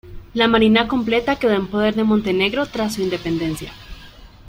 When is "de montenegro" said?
1.93-2.65